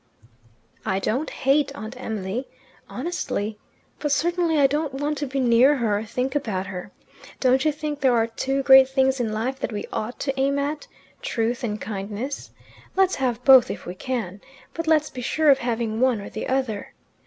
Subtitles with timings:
[0.83, 2.47] "I don't hate Aunt Emily.
[2.89, 3.59] Honestly.
[3.99, 6.91] But certainly I don't want to be near her or think about her.
[7.39, 10.57] Don't you think there are two great things in life that we ought to aim
[10.57, 10.87] at
[11.21, 12.49] truth and kindness?
[12.95, 14.41] Let's have both if we can,
[14.73, 16.95] but let's be sure of having one or the other.